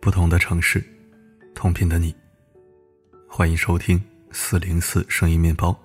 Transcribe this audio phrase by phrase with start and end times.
[0.00, 0.82] 不同的城市，
[1.54, 2.14] 同频的你。
[3.28, 4.00] 欢迎收听
[4.30, 5.76] 四零四声音面包，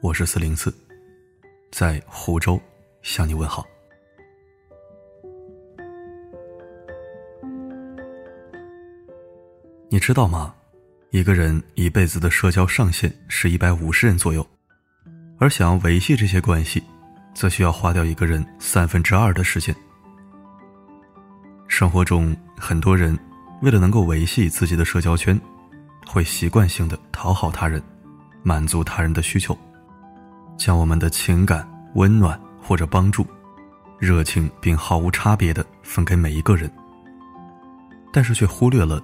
[0.00, 0.72] 我是四零四，
[1.72, 2.60] 在湖州
[3.02, 3.66] 向你问好。
[9.90, 10.54] 你知道吗？
[11.10, 14.46] 一个人一辈子的社交上限是一百五十人左右，
[15.38, 16.82] 而想要维系这些关系，
[17.34, 19.74] 则需要花掉一个人三分之二的时间。
[21.76, 23.18] 生活中，很多人
[23.60, 25.36] 为了能够维系自己的社交圈，
[26.06, 27.82] 会习惯性的讨好他人，
[28.44, 29.58] 满足他人的需求，
[30.56, 33.26] 将我们的情感、温暖或者帮助、
[33.98, 36.70] 热情，并毫无差别的分给每一个人，
[38.12, 39.02] 但是却忽略了。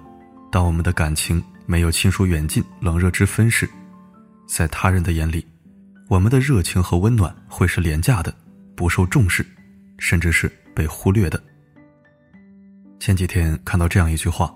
[0.49, 3.69] 当我们的感情没有亲疏远近、冷热之分时，
[4.47, 5.45] 在他人的眼里，
[6.07, 8.33] 我们的热情和温暖会是廉价的、
[8.77, 9.45] 不受重视，
[9.97, 11.43] 甚至是被忽略的。
[13.01, 14.53] 前几天看到这样一句话：“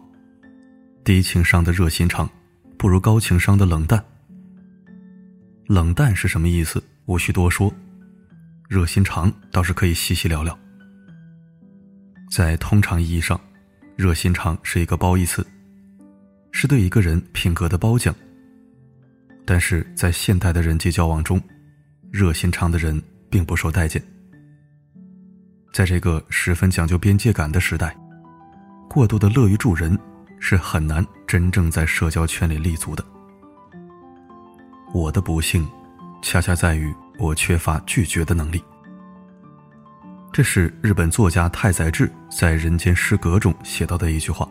[1.03, 2.29] 低情商的热心肠，
[2.77, 4.05] 不如高情商的冷淡。”
[5.65, 6.81] 冷淡是什么意思？
[7.07, 7.73] 无需多说，
[8.69, 10.55] 热心肠倒是可以细细聊聊。
[12.29, 13.41] 在通常意义上，
[13.95, 15.43] 热心肠是一个褒义词。
[16.51, 18.13] 是对一个人品格的褒奖，
[19.43, 21.41] 但是在现代的人际交往中，
[22.11, 23.99] 热心肠的人并不受待见。
[25.73, 27.97] 在这个十分讲究边界感的时代，
[28.95, 29.99] 过度的乐于助人
[30.39, 33.03] 是很难真正在社交圈里立足的。
[34.93, 35.67] 我的不幸，
[36.21, 38.63] 恰恰在于我缺乏拒绝的能力。
[40.31, 44.47] 这是日本作家太宰治在《人间失格》中写到的一句话。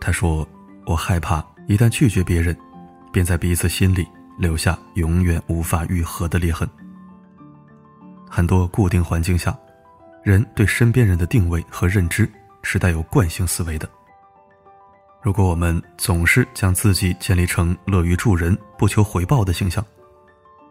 [0.00, 0.44] 他说
[0.84, 2.56] ：“我害怕一旦拒绝别人，
[3.12, 4.04] 便在彼此心里
[4.36, 6.68] 留下永远无法愈合的裂痕。
[8.28, 9.56] 很多固定环境下，
[10.24, 12.28] 人对身边人的定位和认知
[12.72, 13.90] 是带有惯性思维的。
[15.20, 19.84] 如果我们总是将自己建立成乐于助人、不求回报的形象，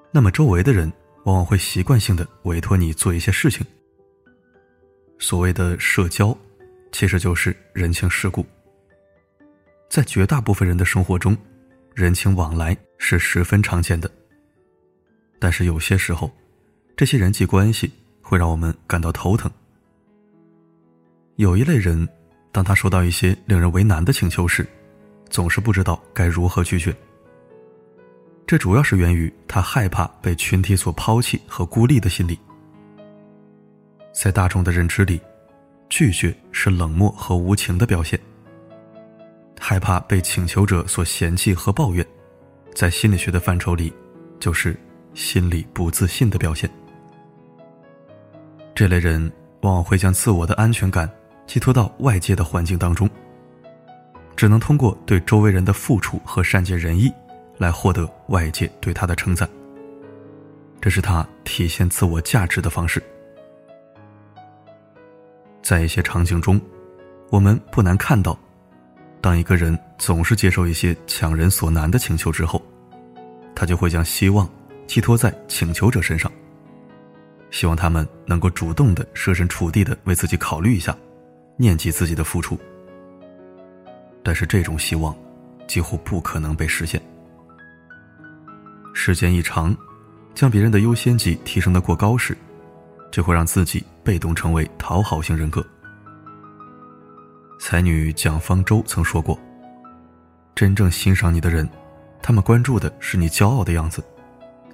[0.10, 0.90] 那么周围的人
[1.26, 3.68] 往往会习惯性的委托你做一些事情。
[5.18, 6.34] 所谓的社交，
[6.94, 8.46] 其实就是人情世故。”
[9.92, 11.36] 在绝大部分人的生活中，
[11.94, 14.10] 人情往来是十分常见的。
[15.38, 16.32] 但是有些时候，
[16.96, 19.52] 这些人际关系会让我们感到头疼。
[21.40, 22.06] 有一类人，
[22.52, 24.68] 当他收到一些令人为难的请求时，
[25.30, 26.94] 总是不知道该如何拒绝。
[28.46, 32.38] 这主要是源于他害怕被群体所抛弃和孤立的心理。
[34.12, 35.18] 在大众的认知里，
[35.88, 38.20] 拒绝是冷漠和无情的表现。
[39.58, 42.06] 害怕被请求者所嫌弃和抱怨，
[42.76, 43.94] 在心理学的范畴里，
[44.42, 44.78] 就是
[45.14, 46.70] 心理不自信的表现。
[48.76, 51.10] 这类人往往会将自我的安全感
[51.50, 53.10] 寄托到外界的环境当中，
[54.36, 57.12] 只能通过对周围人的付出和善解人意，
[57.58, 59.50] 来获得外界对他的称赞。
[60.80, 63.02] 这是他体现自我价值的方式。
[65.64, 66.62] 在一些场景中，
[67.32, 68.38] 我们不难看到。
[69.20, 72.64] 当一个人总是接受一些强人所难的请求之后，
[73.56, 74.48] 他就会将希望
[74.86, 76.32] 寄托在请求者身上，
[77.50, 80.96] 希望他们能够主动的设身处地的为自己考虑一下，
[81.62, 82.58] 念及自己的付出。
[84.24, 85.14] 但是这种希望
[85.68, 87.02] 几乎不可能被实现。
[88.94, 89.76] 时间一长，
[90.34, 92.38] 将别人的优先级提升的过高时，
[93.12, 95.66] 就会让自己被动成为讨好型人格。
[97.60, 99.38] 才女蒋方舟曾说过
[100.56, 101.68] ：“真正欣赏你的人，
[102.22, 104.02] 他们关注的是你骄傲的样子，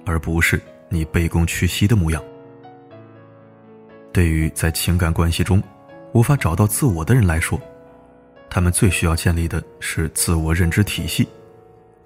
[0.04, 2.22] 而不是你卑躬屈膝的模样。”
[4.12, 5.62] 对于在情感关系中
[6.16, 7.60] 无法找到自我的人来说，
[8.48, 11.28] 他们最需要建立的是自我认知体系，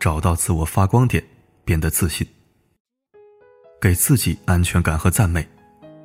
[0.01, 1.23] 找到自我发光点，
[1.65, 2.27] 变得自信，
[3.81, 5.47] 给自己安全感和赞美，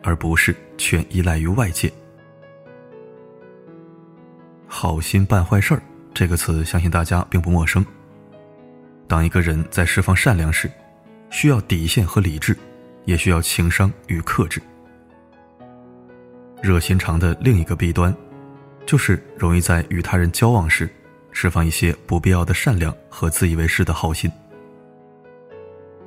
[0.03, 1.91] 而不是全依赖于外界。
[4.67, 5.81] 好心办坏事儿
[6.13, 7.83] 这个词，相信大家并不陌生。
[9.07, 10.69] 当一个人在释放善良时，
[11.31, 12.55] 需要底线和理智，
[13.05, 14.61] 也需要情商与克制。
[16.61, 18.15] 热心肠的另一个弊端，
[18.85, 20.89] 就是容易在与他人交往时，
[21.31, 24.31] 释放一些不必要的善良和自以为是的好心。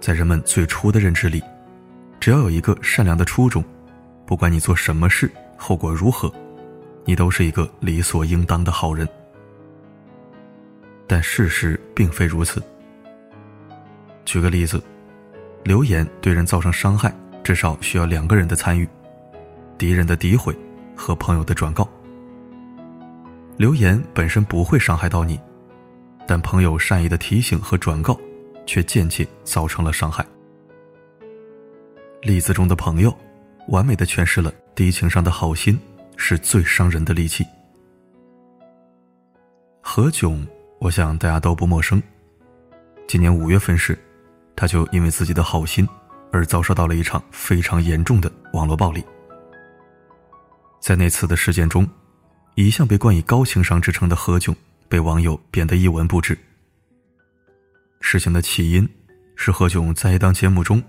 [0.01, 1.43] 在人们最初的认知里，
[2.21, 3.65] 只要有一个善良的初衷，
[4.27, 6.33] 不管你做什么事，后果如何。
[7.05, 9.09] 你都是一个理所应当的好人，
[11.07, 12.63] 但事实并非如此。
[14.27, 14.83] 举个例子，
[15.65, 17.11] 留言对人造成伤害，
[17.43, 18.87] 至少需要两个人的参与：
[19.79, 20.55] 敌人的诋毁
[20.97, 21.89] 和朋友的转告。
[23.57, 25.41] 留言本身不会伤害到你，
[26.27, 28.19] 但朋友善意的提醒和转告，
[28.67, 30.27] 却间接造成了伤害。
[32.23, 33.17] 例子中的朋友，
[33.69, 35.79] 完美的诠释了低情商的好心
[36.17, 37.47] 是最伤人的利器。
[39.81, 40.45] 何炅，
[40.81, 42.03] 我想大家都不陌生。
[43.07, 43.99] 今年五月份时，
[44.55, 45.89] 他就因为自己的好心，
[46.31, 49.03] 而遭受到了一场非常严重的网络暴力。
[50.81, 51.89] 在那次的事件中。
[52.55, 54.53] 一向被冠以高情商之称的何炅，
[54.89, 56.37] 被网友贬得一文不值。
[58.01, 58.89] 事情的起因
[59.37, 60.83] 是何炅在一档节目中，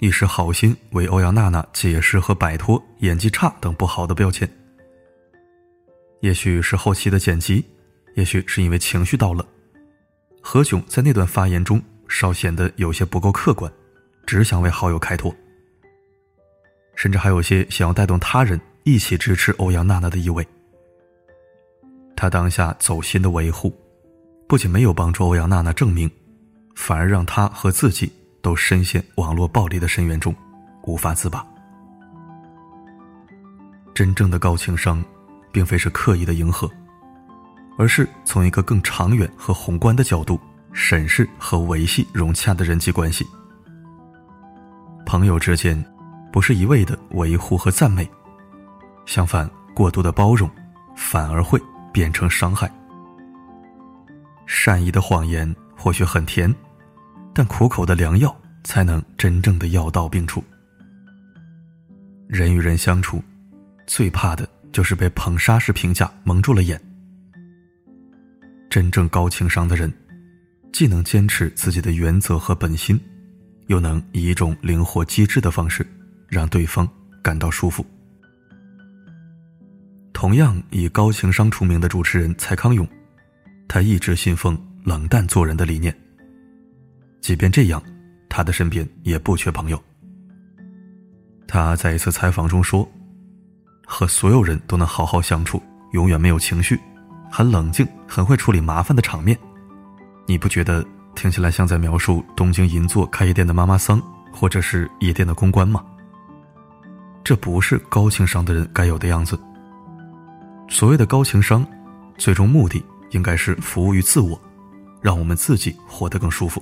[0.00, 4.46] 一时好心为欧阳娜娜解释和摆脱演技差等不好的标签。
[6.20, 7.64] 也许是后期的剪辑，
[8.16, 9.46] 也许是因为情绪到了，
[10.42, 13.72] 何炅在那段发言中稍显得有些不够客观，
[14.26, 15.34] 只想为好友开脱，
[16.94, 20.46] 甚至还有些想要带动他人一起支持欧阳娜娜的意味。
[22.14, 23.74] 他当下走心的维护，
[24.46, 26.10] 不仅没有帮助欧阳娜娜证明，
[26.76, 30.34] 反而让她和自己都深陷网络暴力的深渊中，
[30.82, 31.44] 无法自拔。
[33.94, 35.02] 真正的高情商，
[35.50, 36.70] 并非是刻意的迎合，
[37.78, 40.38] 而是从一个更长远和宏观的角度
[40.72, 43.26] 审视和维系融洽的人际关系。
[45.06, 45.82] 朋友之间，
[46.30, 48.08] 不是一味的维护和赞美，
[49.06, 50.50] 相反，过度的包容，
[50.96, 51.60] 反而会。
[51.94, 52.68] 变成伤害。
[54.46, 56.52] 善意的谎言或许很甜，
[57.32, 60.42] 但苦口的良药才能真正的药到病除。
[62.26, 63.22] 人与人相处，
[63.86, 66.82] 最怕的就是被捧杀式评价蒙住了眼。
[68.68, 69.92] 真正高情商的人，
[70.72, 73.00] 既能坚持自己的原则和本心，
[73.68, 75.86] 又能以一种灵活机智的方式，
[76.26, 76.88] 让对方
[77.22, 77.86] 感到舒服。
[80.24, 82.88] 同样以高情商出名的主持人蔡康永，
[83.68, 85.94] 他一直信奉冷淡做人的理念。
[87.20, 87.82] 即便这样，
[88.26, 89.78] 他的身边也不缺朋友。
[91.46, 92.90] 他在一次采访中说
[93.84, 95.62] ：“和所有人都能好好相处，
[95.92, 96.80] 永远没有情绪，
[97.30, 99.38] 很冷静，很会处理麻烦的场面。”
[100.26, 100.82] 你不觉得
[101.14, 104.00] 听起来像在描述东京银座开夜店的妈妈桑，
[104.32, 105.84] 或者是夜店的公关吗？
[107.22, 109.38] 这不是高情商的人该有的样子。
[110.74, 111.64] 所谓的高情商，
[112.18, 114.38] 最终目的应该是服务于自我，
[115.00, 116.60] 让我们自己活得更舒服。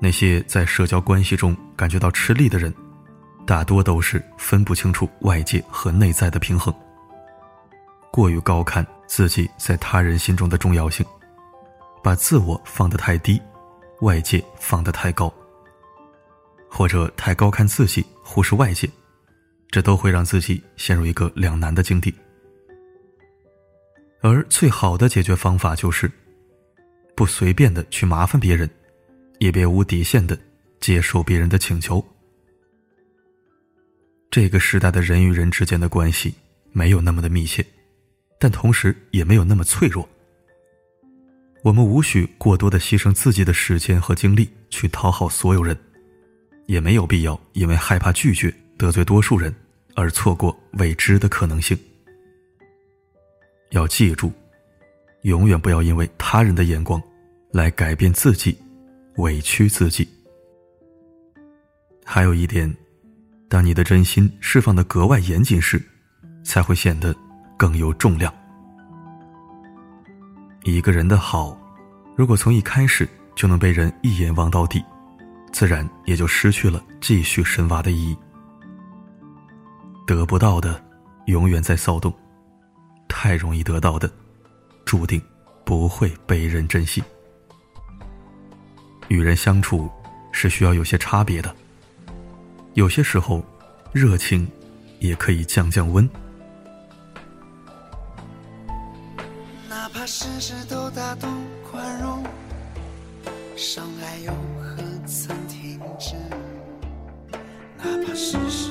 [0.00, 2.74] 那些在社交关系中感觉到吃力的人，
[3.44, 6.74] 大多都是分不清楚外界和内在的平衡，
[8.10, 11.04] 过于高看自己在他人心中的重要性，
[12.02, 13.38] 把自我放得太低，
[14.00, 15.30] 外界放得太高，
[16.70, 18.88] 或者太高看自己，忽视外界。
[19.70, 22.14] 这都会让自己陷入一个两难的境地，
[24.20, 26.10] 而最好的解决方法就是，
[27.14, 28.68] 不随便的去麻烦别人，
[29.38, 30.38] 也别无底线的
[30.80, 32.04] 接受别人的请求。
[34.30, 36.34] 这个时代的人与人之间的关系
[36.72, 37.64] 没有那么的密切，
[38.38, 40.08] 但同时也没有那么脆弱。
[41.62, 45.76] 我们无需过多的牺牲自己的时间和精力去讨好所有人，
[46.66, 48.54] 也没有必要因为害怕拒绝。
[48.78, 49.52] 得罪多数人，
[49.96, 51.76] 而错过未知的可能性。
[53.70, 54.32] 要记住，
[55.22, 57.02] 永远不要因为他人的眼光
[57.50, 58.56] 来改变自己，
[59.16, 60.08] 委屈自己。
[62.04, 62.72] 还有一点，
[63.48, 65.82] 当你的真心释放的格外严谨时，
[66.44, 67.14] 才会显得
[67.56, 68.32] 更有重量。
[70.62, 71.58] 一个人的好，
[72.16, 74.82] 如果从一开始就能被人一眼望到底，
[75.52, 78.16] 自然也就失去了继续深挖的意义。
[80.08, 80.82] 得不到的，
[81.26, 82.10] 永远在骚动；
[83.10, 84.10] 太容易得到的，
[84.86, 85.20] 注定
[85.66, 87.04] 不会被人珍惜。
[89.08, 89.90] 与人相处
[90.32, 91.54] 是需要有些差别的，
[92.72, 93.44] 有些时候，
[93.92, 94.50] 热情
[94.98, 96.08] 也可以降降温。
[99.68, 101.26] 哪怕事事都大度
[101.70, 102.24] 宽容，
[103.56, 106.14] 伤害又何曾停止？
[107.76, 108.67] 哪怕事事。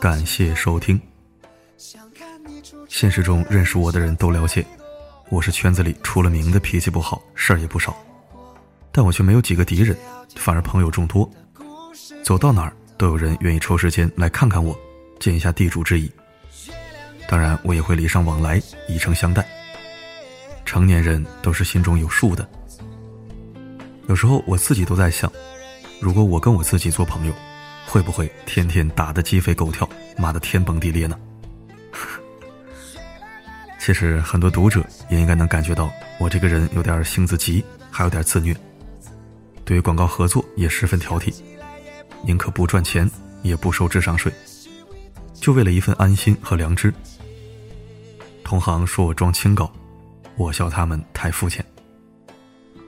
[0.00, 1.00] 感谢收听。
[2.88, 4.64] 现实中认识我的人都了解，
[5.28, 7.96] 我是圈子里出了名的脾气不好，事儿也不少，
[8.92, 9.96] 但我却没有几个敌人，
[10.36, 11.28] 反而朋友众多，
[12.22, 14.78] 走到哪儿都有人愿意抽时间来看看我，
[15.18, 16.10] 尽一下地主之谊。
[17.28, 19.46] 当然，我也会礼尚往来，以诚相待。
[20.64, 22.48] 成年人都是心中有数的。
[24.06, 25.30] 有时候我自己都在想，
[26.00, 27.34] 如果我跟我自己做朋友，
[27.88, 31.18] 会不会天天打得鸡飞狗跳，骂得天崩地裂呢？
[33.80, 35.90] 其实很多读者也应该能感觉到，
[36.20, 38.54] 我这个人有点性子急，还有点自虐。
[39.64, 41.34] 对于广告合作也十分挑剔，
[42.22, 43.10] 宁可不赚钱，
[43.42, 44.30] 也不收智商税，
[45.32, 46.92] 就为了一份安心和良知。
[48.44, 49.70] 同行说我装清高，
[50.36, 51.64] 我笑他们太肤浅。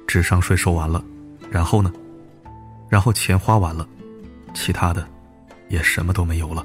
[0.06, 1.02] 智商税收完了，
[1.50, 1.90] 然后呢？
[2.90, 3.88] 然后钱花完了，
[4.54, 5.06] 其他的
[5.68, 6.64] 也什么都没有了。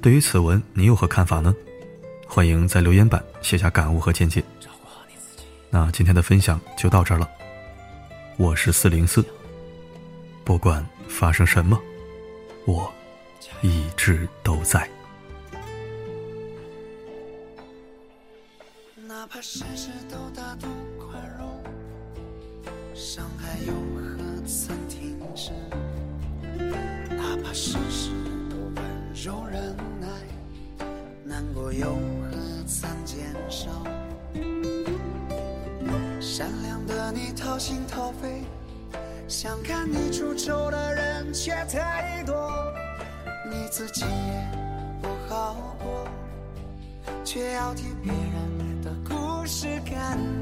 [0.00, 1.54] 对于此文，你有何看法呢？
[2.26, 4.42] 欢迎在留言板写下感悟和见解。
[5.70, 7.28] 那今天的分享就到这儿了。
[8.36, 9.24] 我是四零四，
[10.44, 11.80] 不管发生什么，
[12.64, 12.92] 我
[13.60, 14.88] 一直都在。
[19.06, 19.64] 哪怕事
[27.52, 28.10] 事事
[28.48, 30.06] 都温柔忍耐，
[31.22, 33.18] 难过又何曾减
[33.50, 33.70] 少？
[36.18, 38.44] 善良的你掏心掏肺，
[39.28, 42.72] 想看你出丑的人却太多，
[43.50, 44.48] 你自己也
[45.02, 46.08] 不好过，
[47.22, 50.16] 却要替别人的故事感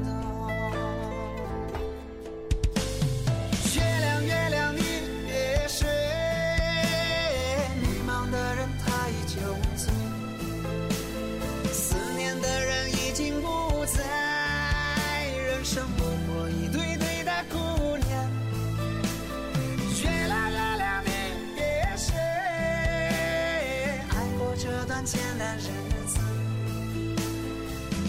[25.11, 25.67] 艰难日
[26.07, 26.19] 子，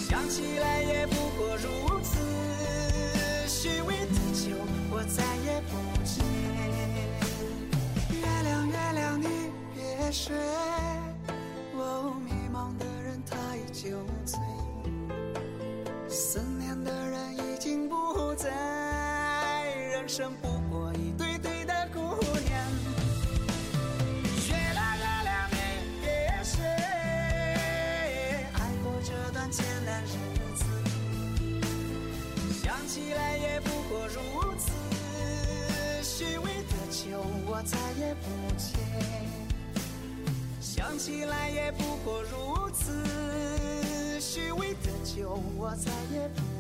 [0.09, 2.21] 想起来也不过如此，
[3.49, 4.55] 虚伪的酒
[4.89, 5.73] 我再也不
[6.05, 6.23] 接。
[8.15, 9.27] 月亮月亮你
[9.75, 10.33] 别睡，
[11.75, 14.39] 哦，迷茫的人他依旧醉，
[16.09, 18.03] 思念的人已经不。
[18.35, 20.49] 在人生不
[45.23, 46.52] 有我再也不